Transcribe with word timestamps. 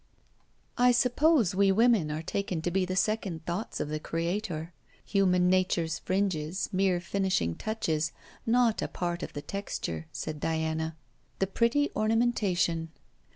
'I 0.79 0.93
suppose 0.93 1.53
we 1.53 1.71
women 1.71 2.09
are 2.09 2.23
taken 2.23 2.59
to 2.63 2.71
be 2.71 2.85
the 2.85 2.95
second 2.95 3.45
thoughts 3.45 3.79
of 3.79 3.87
the 3.89 3.99
Creator; 3.99 4.73
human 5.05 5.47
nature's 5.47 5.99
fringes, 5.99 6.67
mere 6.71 6.99
finishing 6.99 7.53
touches, 7.53 8.11
not 8.43 8.81
a 8.81 8.87
part 8.87 9.21
of 9.21 9.33
the 9.33 9.43
texture,' 9.43 10.07
said 10.11 10.39
Diana; 10.39 10.95
'the 11.37 11.45
pretty 11.45 11.91
ornamentation. 11.95 12.89